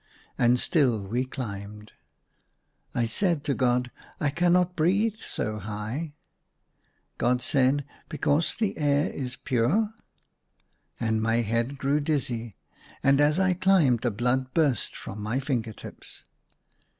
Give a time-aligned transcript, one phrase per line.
[0.35, 1.91] And still we climbed.
[2.95, 6.15] I said to God," I cannot breathe so high."
[7.19, 9.93] God said, *' Because the air is pure?"
[10.99, 12.55] And my head grew dizzy,
[13.03, 13.65] and as I ACROSS MY BED.
[13.65, 14.17] 175 climbed the
[14.49, 16.23] blood burst from my finger tips.